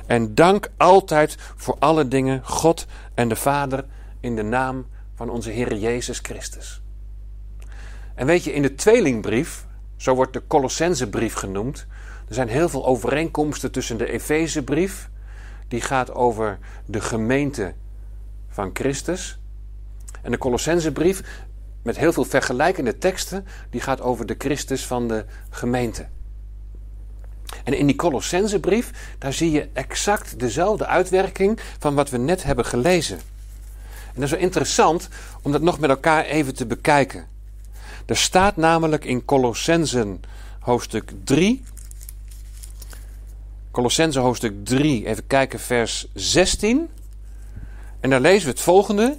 En 0.06 0.36
dank 0.36 0.70
altijd 0.78 1.38
voor 1.56 1.76
alle 1.80 2.08
dingen 2.08 2.42
God 2.44 2.86
en 3.14 3.30
de 3.30 3.36
Vader 3.36 3.86
in 4.20 4.36
de 4.36 4.44
naam 4.44 4.86
van 5.16 5.30
onze 5.30 5.50
Heer 5.50 5.76
Jezus 5.76 6.20
Christus. 6.20 6.82
En 8.16 8.26
weet 8.26 8.44
je, 8.44 8.54
in 8.54 8.62
de 8.62 8.76
tweelingbrief, 8.76 9.66
zo 9.98 10.16
wordt 10.16 10.34
de 10.34 10.48
Colossensebrief 10.48 11.34
genoemd, 11.34 11.86
er 12.28 12.36
zijn 12.36 12.48
heel 12.48 12.70
veel 12.70 12.86
overeenkomsten 12.86 13.72
tussen 13.72 13.98
de 13.98 14.12
Efezebrief 14.12 15.10
die 15.74 15.82
gaat 15.82 16.14
over 16.14 16.60
de 16.86 17.02
gemeente 17.02 17.74
van 18.50 18.70
Christus. 18.74 19.40
En 20.22 20.32
de 20.32 20.38
Colossensebrief, 20.38 21.24
met 21.82 21.98
heel 21.98 22.14
veel 22.14 22.26
vergelijkende 22.26 22.98
teksten, 22.98 23.46
die 23.70 23.82
gaat 23.82 24.02
over 24.02 24.26
de 24.26 24.36
Christus 24.38 24.86
van 24.86 25.08
de 25.08 25.26
gemeente. 25.50 26.08
En 27.64 27.78
in 27.78 27.86
die 27.86 27.96
Colossensebrief, 27.96 29.16
daar 29.18 29.34
zie 29.34 29.52
je 29.52 29.70
exact 29.74 30.40
dezelfde 30.40 30.86
uitwerking 30.86 31.60
van 31.80 31.96
wat 31.96 32.10
we 32.10 32.18
net 32.18 32.44
hebben 32.44 32.66
gelezen. 32.66 33.18
En 34.06 34.14
dat 34.14 34.24
is 34.24 34.32
wel 34.32 34.40
interessant 34.40 35.10
om 35.42 35.52
dat 35.52 35.62
nog 35.62 35.80
met 35.80 35.90
elkaar 35.90 36.26
even 36.26 36.56
te 36.56 36.66
bekijken. 36.66 37.28
Er 38.06 38.18
staat 38.18 38.56
namelijk 38.56 39.06
in 39.06 39.26
Colossensen 39.26 40.22
hoofdstuk 40.60 41.12
3, 41.24 41.64
Colossense 43.74 44.20
hoofdstuk 44.20 44.66
3, 44.66 45.06
even 45.06 45.28
kijken, 45.28 45.60
vers 45.60 46.08
16. 46.14 46.90
En 48.00 48.10
daar 48.10 48.20
lezen 48.20 48.46
we 48.46 48.52
het 48.52 48.62
volgende. 48.62 49.18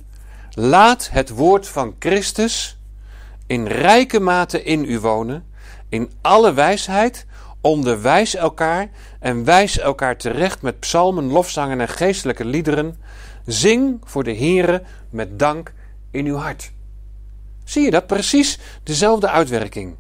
Laat 0.51 1.09
het 1.11 1.29
woord 1.29 1.69
van 1.69 1.95
Christus 1.99 2.79
in 3.47 3.67
rijke 3.67 4.21
mate 4.21 4.63
in 4.63 4.85
u 4.85 4.99
wonen, 4.99 5.45
in 5.89 6.11
alle 6.21 6.53
wijsheid, 6.53 7.27
onderwijs 7.61 8.35
elkaar 8.35 8.91
en 9.21 9.45
wijs 9.45 9.79
elkaar 9.79 10.17
terecht 10.17 10.63
met 10.63 10.79
psalmen, 10.79 11.25
lofzangen 11.25 11.81
en 11.81 11.89
geestelijke 11.89 12.45
liederen. 12.45 12.97
Zing 13.47 14.01
voor 14.05 14.25
de 14.25 14.37
Here 14.37 14.83
met 15.11 15.39
dank 15.39 15.73
in 16.11 16.27
uw 16.27 16.37
hart. 16.37 16.73
Zie 17.65 17.83
je 17.83 17.91
dat? 17.91 18.07
Precies 18.07 18.59
dezelfde 18.83 19.29
uitwerking. 19.29 19.97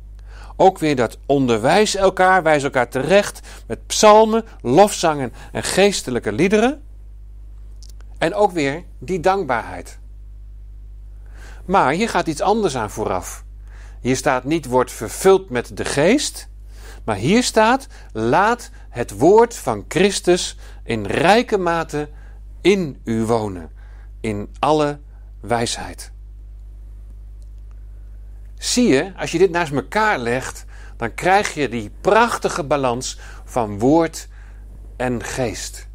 Ook 0.57 0.79
weer 0.79 0.97
dat 0.97 1.19
onderwijs 1.27 1.95
elkaar, 1.95 2.43
wijs 2.43 2.63
elkaar 2.63 2.89
terecht 2.89 3.41
met 3.67 3.87
psalmen, 3.87 4.45
lofzangen 4.61 5.33
en 5.53 5.63
geestelijke 5.63 6.33
liederen. 6.33 6.83
En 8.19 8.35
ook 8.35 8.53
weer 8.53 8.85
die 8.99 9.21
dankbaarheid. 9.21 9.99
Maar 11.65 11.93
hier 11.93 12.09
gaat 12.09 12.27
iets 12.27 12.41
anders 12.41 12.77
aan 12.77 12.91
vooraf. 12.91 13.45
Hier 14.01 14.17
staat 14.17 14.45
niet 14.45 14.67
wordt 14.67 14.93
vervuld 14.93 15.51
met 15.51 15.77
de 15.77 15.85
geest, 15.85 16.49
maar 17.05 17.17
hier 17.17 17.43
staat 17.43 17.87
laat 18.13 18.71
het 18.89 19.19
woord 19.19 19.57
van 19.57 19.85
Christus 19.89 20.57
in 20.83 21.07
rijke 21.07 21.59
mate 21.59 22.09
in 22.61 23.01
u 23.05 23.25
wonen, 23.25 23.71
in 24.21 24.55
alle 24.59 24.99
wijsheid. 25.41 26.13
Zie 28.64 28.88
je, 28.88 29.12
als 29.16 29.33
je 29.33 29.38
dit 29.38 29.50
naast 29.50 29.73
elkaar 29.73 30.18
legt, 30.18 30.64
dan 30.97 31.14
krijg 31.14 31.54
je 31.54 31.68
die 31.68 31.90
prachtige 32.00 32.64
balans 32.64 33.18
van 33.44 33.78
woord 33.78 34.28
en 34.97 35.25
geest. 35.25 35.88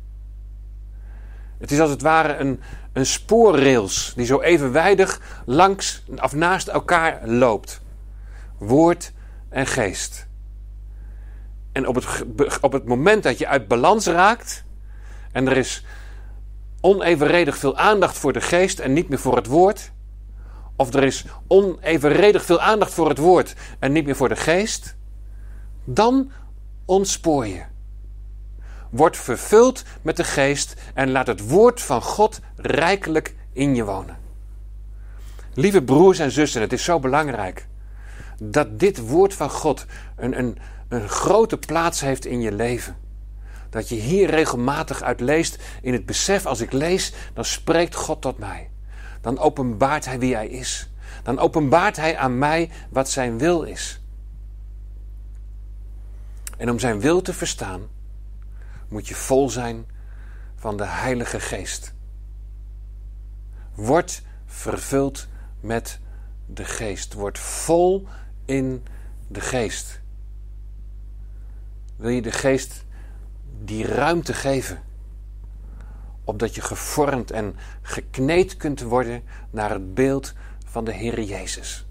Het 1.60 1.72
is 1.72 1.80
als 1.80 1.90
het 1.90 2.02
ware 2.02 2.36
een, 2.36 2.60
een 2.94 3.06
spoorrails 3.06 4.14
die 4.16 4.26
zo 4.26 4.42
evenwijdig 4.42 5.22
langs 5.46 6.04
of 6.22 6.34
naast 6.34 6.68
elkaar 6.68 7.28
loopt. 7.28 7.82
Woord 8.58 9.12
en 9.50 9.66
geest. 9.66 10.28
En 11.72 11.88
op 11.88 11.96
het, 11.96 12.06
op 12.62 12.72
het 12.72 12.86
moment 12.86 13.24
dat 13.24 13.38
je 13.38 13.48
uit 13.48 13.68
balans 13.68 14.06
raakt, 14.06 14.64
en 15.32 15.48
er 15.48 15.58
is 15.58 15.86
onevenredig 16.82 17.58
veel 17.58 17.78
aandacht 17.78 18.18
voor 18.18 18.34
de 18.34 18.42
geest 18.42 18.80
en 18.80 18.94
niet 18.94 19.10
meer 19.10 19.20
voor 19.20 19.36
het 19.36 19.48
woord, 19.48 19.92
of 20.80 20.94
er 20.94 21.04
is 21.04 21.26
onevenredig 21.48 22.46
veel 22.46 22.62
aandacht 22.62 22.94
voor 22.94 23.10
het 23.10 23.18
woord 23.18 23.54
en 23.80 23.92
niet 23.92 24.06
meer 24.06 24.16
voor 24.16 24.30
de 24.30 24.36
geest, 24.36 24.96
dan 25.84 26.32
ontspoor 26.86 27.48
je. 27.48 27.64
Word 28.90 29.18
vervuld 29.18 29.84
met 30.02 30.18
de 30.18 30.24
geest 30.24 30.74
en 30.94 31.12
laat 31.12 31.28
het 31.28 31.50
woord 31.50 31.82
van 31.82 32.02
God 32.02 32.40
rijkelijk 32.56 33.36
in 33.54 33.76
je 33.76 33.84
wonen. 33.84 34.18
Lieve 35.54 35.84
broers 35.84 36.20
en 36.20 36.32
zussen, 36.32 36.62
het 36.62 36.74
is 36.74 36.84
zo 36.84 37.00
belangrijk 37.00 37.68
dat 38.42 38.80
dit 38.80 39.08
woord 39.08 39.34
van 39.34 39.50
God 39.50 39.86
een, 40.16 40.40
een, 40.40 40.58
een 40.88 41.10
grote 41.10 41.58
plaats 41.58 42.02
heeft 42.02 42.26
in 42.26 42.42
je 42.42 42.52
leven. 42.52 42.98
Dat 43.70 43.90
je 43.90 43.96
hier 43.96 44.30
regelmatig 44.30 45.02
uit 45.02 45.20
leest 45.20 45.58
in 45.82 45.94
het 45.94 46.06
besef, 46.06 46.46
als 46.46 46.62
ik 46.62 46.72
lees, 46.72 47.14
dan 47.34 47.46
spreekt 47.46 47.96
God 47.96 48.22
tot 48.22 48.38
mij. 48.38 48.70
Dan 49.22 49.40
openbaart 49.40 50.06
Hij 50.06 50.20
wie 50.20 50.36
Hij 50.36 50.48
is. 50.48 50.90
Dan 51.24 51.40
openbaart 51.40 51.96
Hij 51.96 52.18
aan 52.18 52.38
mij 52.38 52.70
wat 52.90 53.10
Zijn 53.10 53.38
wil 53.38 53.64
is. 53.64 54.02
En 56.58 56.70
om 56.70 56.80
Zijn 56.80 57.00
wil 57.00 57.22
te 57.22 57.34
verstaan, 57.34 57.82
moet 58.88 59.08
je 59.08 59.16
vol 59.16 59.50
zijn 59.50 59.86
van 60.56 60.78
de 60.78 60.86
Heilige 60.86 61.40
Geest. 61.40 61.94
Word 63.76 64.22
vervuld 64.46 65.28
met 65.60 66.00
de 66.46 66.66
Geest. 66.66 67.14
Word 67.14 67.40
vol 67.40 68.08
in 68.46 68.84
de 69.28 69.42
Geest. 69.42 70.02
Wil 71.96 72.10
je 72.10 72.22
de 72.22 72.32
Geest 72.32 72.86
die 73.64 73.86
ruimte 73.86 74.34
geven? 74.34 74.84
Opdat 76.30 76.56
je 76.56 76.62
gevormd 76.62 77.32
en 77.32 77.56
gekneed 77.82 78.58
kunt 78.58 78.82
worden 78.82 79.24
naar 79.50 79.70
het 79.70 79.94
beeld 79.94 80.34
van 80.66 80.86
de 80.86 80.94
Heer 80.94 81.22
Jezus. 81.22 81.86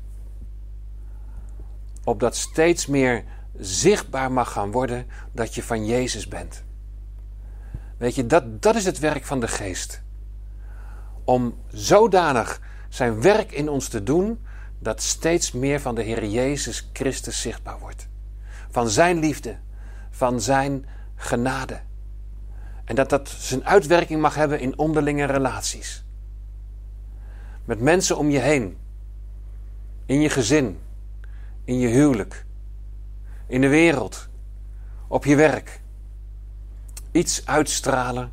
Opdat 2.05 2.37
steeds 2.37 2.87
meer 2.87 3.25
zichtbaar 3.57 4.33
mag 4.33 4.53
gaan 4.53 4.71
worden 4.71 5.07
dat 5.33 5.55
je 5.55 5.63
van 5.63 5.87
Jezus 5.87 6.29
bent. 6.29 6.63
Weet 7.97 8.15
je, 8.15 8.27
dat, 8.27 8.63
dat 8.63 8.75
is 8.75 8.85
het 8.85 8.99
werk 8.99 9.25
van 9.25 9.41
de 9.41 9.49
geest. 9.49 10.03
Om 11.25 11.59
zodanig 11.69 12.61
zijn 12.89 13.21
werk 13.21 13.53
in 13.53 13.69
ons 13.69 13.89
te 13.89 14.03
doen 14.03 14.45
dat 14.79 15.03
steeds 15.03 15.53
meer 15.53 15.81
van 15.81 15.95
de 15.95 16.03
Heer 16.03 16.27
Jezus 16.27 16.91
Christus 16.93 17.41
zichtbaar 17.41 17.79
wordt. 17.79 18.09
Van 18.71 18.89
Zijn 18.89 19.19
liefde, 19.19 19.57
van 20.11 20.41
Zijn 20.41 20.87
genade. 21.15 21.87
En 22.89 22.95
dat 22.95 23.11
dat 23.11 23.29
zijn 23.29 23.67
uitwerking 23.67 24.21
mag 24.21 24.35
hebben 24.35 24.61
in 24.61 24.79
onderlinge 24.79 25.25
relaties. 25.25 26.05
Met 27.65 27.81
mensen 27.81 28.19
om 28.19 28.31
je 28.31 28.39
heen. 28.39 28.77
In 30.07 30.21
je 30.21 30.31
gezin. 30.31 30.79
In 31.65 31.79
je 31.79 31.89
huwelijk. 31.89 32.45
In 33.47 33.61
de 33.61 33.69
wereld. 33.69 34.29
Op 35.09 35.25
je 35.25 35.37
werk 35.37 35.81
iets 37.11 37.47
uitstralen 37.47 38.33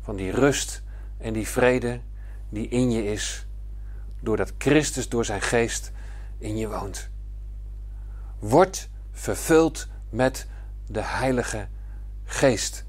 van 0.00 0.16
die 0.16 0.30
rust 0.30 0.82
en 1.18 1.32
die 1.32 1.48
vrede 1.48 2.00
die 2.48 2.68
in 2.68 2.90
je 2.90 3.04
is, 3.04 3.46
doordat 4.20 4.52
Christus 4.58 5.08
door 5.08 5.24
zijn 5.24 5.40
geest 5.40 5.92
in 6.38 6.56
je 6.56 6.68
woont. 6.68 7.08
Word 8.38 8.88
vervuld 9.12 9.88
met 10.10 10.46
de 10.86 11.02
Heilige 11.02 11.68
Geest. 12.24 12.86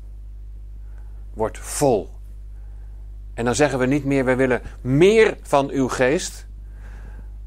Word 1.39 1.58
vol. 1.58 2.10
En 3.34 3.45
dan 3.45 3.56
zeggen 3.56 3.80
we 3.80 3.86
niet 3.86 4.06
meer, 4.06 4.25
wij 4.25 4.38
willen 4.38 4.62
meer 4.82 5.38
van 5.41 5.69
uw 5.69 5.88
geest. 5.88 6.45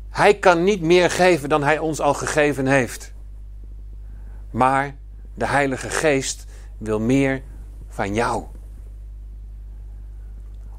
Hij 0.09 0.39
kan 0.39 0.65
niet 0.65 0.83
meer 0.83 1.11
geven 1.11 1.49
dan 1.49 1.63
hij 1.63 1.79
ons 1.79 2.01
al 2.01 2.15
gegeven 2.15 2.67
heeft. 2.67 3.13
Maar 4.51 4.95
de 5.35 5.47
Heilige 5.47 5.91
Geest 5.91 6.47
wil 6.79 7.01
meer 7.01 7.43
van 7.89 8.15
jou. 8.15 8.45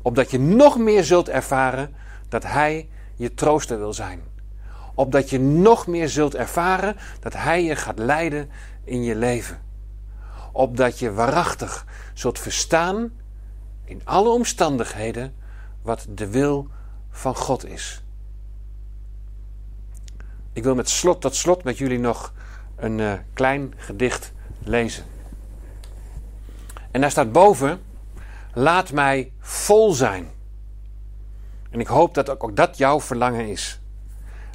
Opdat 0.02 0.32
je 0.32 0.40
nog 0.40 0.78
meer 0.78 1.04
zult 1.04 1.30
ervaren 1.30 1.96
dat 2.30 2.44
Hij 2.44 2.90
je 3.16 3.34
trooster 3.34 3.78
wil 3.78 3.94
zijn. 3.94 4.22
Opdat 4.96 5.30
je 5.30 5.40
nog 5.40 5.88
meer 5.88 6.10
zult 6.10 6.36
ervaren 6.36 6.96
dat 7.20 7.34
Hij 7.34 7.64
je 7.64 7.76
gaat 7.76 8.00
leiden 8.00 8.50
in 8.84 9.04
je 9.04 9.16
leven. 9.16 9.62
Opdat 10.56 11.00
je 11.00 11.14
waarachtig 11.14 11.86
zult 12.14 12.40
verstaan 12.40 13.12
in 13.86 14.02
alle 14.04 14.30
omstandigheden 14.30 15.36
wat 15.82 16.06
de 16.10 16.28
wil 16.28 16.68
van 17.10 17.36
God 17.36 17.66
is. 17.66 18.04
Ik 20.54 20.64
wil 20.64 20.76
met 20.76 20.90
slot 20.90 21.22
tot 21.22 21.36
slot 21.36 21.64
met 21.64 21.78
jullie 21.78 22.00
nog 22.00 22.34
een 22.76 23.00
uh, 23.00 23.14
klein 23.34 23.74
gedicht 23.78 24.32
lezen. 24.64 25.04
En 26.92 27.02
daar 27.02 27.12
staat 27.12 27.32
boven: 27.32 27.82
Laat 28.54 28.92
mij 28.92 29.32
vol 29.40 29.92
zijn. 29.92 30.30
En 31.70 31.80
ik 31.80 31.88
hoop 31.88 32.14
dat 32.14 32.30
ook 32.30 32.56
dat 32.56 32.78
jouw 32.78 33.02
verlangen 33.02 33.48
is. 33.48 33.80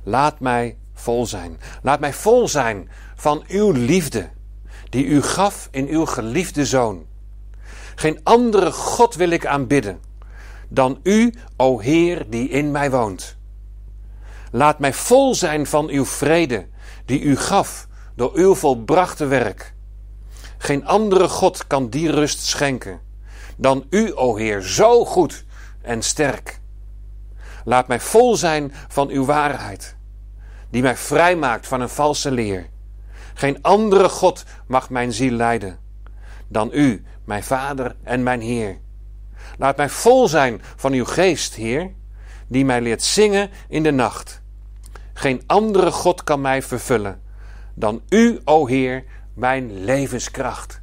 Laat 0.05 0.41
mij 0.41 0.77
vol 0.95 1.27
zijn. 1.27 1.61
Laat 1.83 2.01
mij 2.01 2.13
vol 2.13 2.49
zijn 2.49 2.91
van 3.15 3.45
uw 3.49 3.71
liefde, 3.71 4.29
die 4.91 5.05
u 5.05 5.23
gaf 5.23 5.69
in 5.71 5.89
uw 5.89 6.07
geliefde 6.07 6.67
zoon. 6.67 7.07
Geen 7.95 8.21
andere 8.23 8.73
God 8.73 9.15
wil 9.15 9.31
ik 9.31 9.47
aanbidden 9.47 10.01
dan 10.69 11.01
u, 11.03 11.35
o 11.57 11.79
Heer, 11.79 12.27
die 12.31 12.49
in 12.49 12.71
mij 12.71 12.91
woont. 12.91 13.37
Laat 14.51 14.79
mij 14.79 14.93
vol 14.93 15.35
zijn 15.35 15.67
van 15.67 15.89
uw 15.89 16.05
vrede, 16.05 16.67
die 17.05 17.21
u 17.21 17.37
gaf 17.37 17.87
door 18.15 18.31
uw 18.35 18.55
volbrachte 18.55 19.27
werk. 19.27 19.75
Geen 20.59 20.87
andere 20.87 21.29
God 21.29 21.67
kan 21.67 21.89
die 21.89 22.11
rust 22.11 22.41
schenken 22.41 23.01
dan 23.57 23.87
u, 23.91 24.13
o 24.15 24.37
Heer, 24.37 24.63
zo 24.63 25.05
goed 25.05 25.45
en 25.83 26.03
sterk. 26.03 26.61
Laat 27.65 27.89
mij 27.89 28.01
vol 28.01 28.37
zijn 28.37 28.73
van 28.89 29.09
uw 29.09 29.25
waarheid, 29.25 29.97
die 30.71 30.83
mij 30.83 30.97
vrijmaakt 30.97 31.67
van 31.67 31.81
een 31.81 31.89
valse 31.89 32.31
leer. 32.31 32.67
Geen 33.39 33.63
andere 33.63 34.09
God 34.09 34.45
mag 34.67 34.91
mijn 34.91 35.13
ziel 35.13 35.33
leiden 35.33 35.79
dan 36.49 36.71
u, 36.73 37.05
mijn 37.25 37.45
Vader 37.45 37.97
en 38.03 38.23
mijn 38.23 38.41
Heer. 38.41 38.79
Laat 39.59 39.77
mij 39.77 39.89
vol 39.89 40.29
zijn 40.29 40.63
van 40.77 40.93
uw 40.93 41.05
geest, 41.05 41.55
Heer, 41.55 41.91
die 42.47 42.65
mij 42.65 42.81
leert 42.81 43.03
zingen 43.03 43.51
in 43.69 43.83
de 43.83 43.91
nacht. 43.91 44.43
Geen 45.13 45.43
andere 45.47 45.91
God 45.91 46.25
kan 46.25 46.41
mij 46.41 46.63
vervullen 46.63 47.23
dan 47.75 48.03
u, 48.09 48.41
o 48.45 48.67
Heer, 48.67 49.05
mijn 49.35 49.85
levenskracht. 49.85 50.81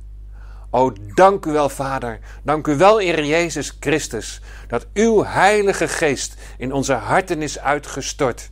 O, 0.70 0.94
dank 1.14 1.46
u 1.46 1.52
wel, 1.52 1.70
Vader. 1.70 2.20
Dank 2.44 2.68
u 2.68 2.76
wel, 2.76 2.98
Heer 2.98 3.26
Jezus 3.26 3.78
Christus, 3.80 4.42
dat 4.68 4.88
uw 4.94 5.24
Heilige 5.24 5.88
Geest 5.88 6.36
in 6.58 6.74
onze 6.74 6.94
harten 6.94 7.42
is 7.42 7.60
uitgestort. 7.60 8.50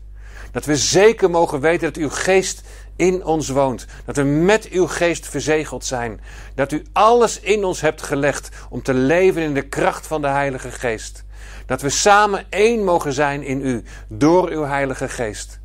Dat 0.52 0.66
we 0.66 0.76
zeker 0.76 1.30
mogen 1.30 1.60
weten 1.60 1.94
dat 1.94 2.04
uw 2.04 2.10
Geest 2.10 2.62
in 3.06 3.26
ons 3.26 3.50
woont. 3.50 3.86
Dat 4.06 4.16
we 4.16 4.24
met 4.24 4.70
uw 4.70 4.88
Geest 4.88 5.28
verzegeld 5.28 5.86
zijn. 5.86 6.22
Dat 6.56 6.72
u 6.72 6.86
alles 6.94 7.39
in 7.39 7.63
ons 7.63 7.82
hebt 7.82 8.02
gelegd 8.02 8.50
om 8.70 8.82
te 8.82 8.94
leven 8.94 9.42
in 9.42 9.54
de 9.54 9.68
kracht 9.68 10.08
van 10.08 10.22
de 10.22 10.28
Heilige 10.28 10.72
Geest. 10.72 11.24
Dat 11.66 11.82
we 11.82 11.89
samen 11.89 12.46
één 12.50 12.84
mogen 12.84 13.13
zijn 13.13 13.44
in 13.44 13.62
u 13.62 13.84
door 14.08 14.50
uw 14.50 14.63
Heilige 14.63 15.10
Geest. 15.10 15.60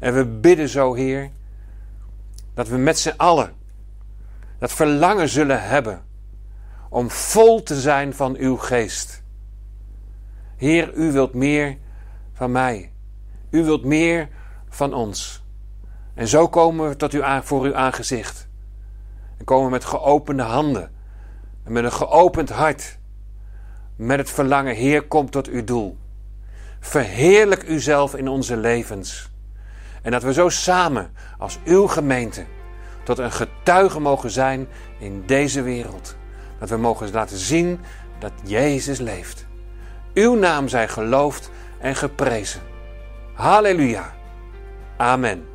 En 0.00 0.14
we 0.14 0.26
bidden 0.26 0.68
zo, 0.68 0.94
Heer, 0.94 1.30
dat 2.54 2.68
we 2.68 2.76
met 2.76 2.98
z'n 2.98 3.14
allen 3.16 3.52
dat 4.58 4.72
verlangen 4.72 5.28
zullen 5.28 5.62
hebben 5.62 6.02
om 6.88 7.10
vol 7.10 7.62
te 7.62 7.80
zijn 7.80 8.14
van 8.14 8.36
uw 8.36 8.56
geest. 8.56 9.22
Heer, 10.56 10.94
u 10.94 11.12
wilt 11.12 11.34
meer 11.34 11.78
van 12.32 12.52
mij. 12.52 12.92
U 13.50 13.64
wilt 13.64 13.84
meer 13.84 14.28
van 14.68 14.94
ons. 14.94 15.41
En 16.14 16.28
zo 16.28 16.48
komen 16.48 16.88
we 16.88 16.96
tot 16.96 17.12
u 17.12 17.22
voor 17.42 17.64
uw 17.64 17.74
aangezicht. 17.74 18.48
En 19.38 19.44
komen 19.44 19.70
met 19.70 19.84
geopende 19.84 20.42
handen. 20.42 20.90
En 21.64 21.72
met 21.72 21.84
een 21.84 21.92
geopend 21.92 22.50
hart. 22.50 22.98
Met 23.96 24.18
het 24.18 24.30
verlangen, 24.30 24.74
Heer, 24.74 25.02
kom 25.02 25.30
tot 25.30 25.48
uw 25.48 25.64
doel. 25.64 25.98
Verheerlijk 26.80 27.62
uzelf 27.62 28.14
in 28.14 28.28
onze 28.28 28.56
levens. 28.56 29.30
En 30.02 30.10
dat 30.10 30.22
we 30.22 30.32
zo 30.32 30.48
samen 30.48 31.12
als 31.38 31.58
uw 31.64 31.86
gemeente 31.86 32.44
tot 33.04 33.18
een 33.18 33.32
getuige 33.32 34.00
mogen 34.00 34.30
zijn 34.30 34.68
in 34.98 35.22
deze 35.26 35.62
wereld. 35.62 36.16
Dat 36.58 36.68
we 36.68 36.76
mogen 36.76 37.10
laten 37.10 37.38
zien 37.38 37.80
dat 38.18 38.32
Jezus 38.44 38.98
leeft. 38.98 39.46
Uw 40.14 40.34
naam 40.34 40.68
zij 40.68 40.88
geloofd 40.88 41.50
en 41.78 41.96
geprezen. 41.96 42.60
Halleluja. 43.34 44.14
Amen. 44.96 45.51